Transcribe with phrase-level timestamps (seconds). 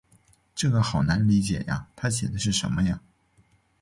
[0.55, 3.01] 这个好难理解呀，她写的是什么呀？